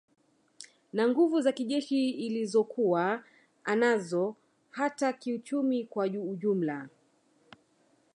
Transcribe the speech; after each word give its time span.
Na 0.93 1.07
nguvu 1.07 1.41
za 1.41 1.51
kijeshi 1.51 2.09
ilizokuwa 2.09 3.23
nazo 3.75 4.35
hata 4.69 5.13
kiuchumi 5.13 5.85
kwa 5.85 6.05
ujumla 6.05 6.89